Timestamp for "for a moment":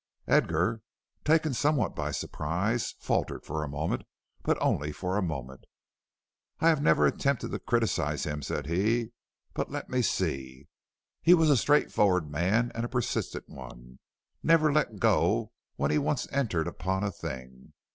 3.45-4.01, 4.91-5.65